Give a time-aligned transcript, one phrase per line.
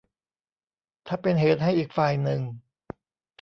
[1.07, 2.41] ถ้าเป็นเหตุให้อีกฝ่ายหนึ่ง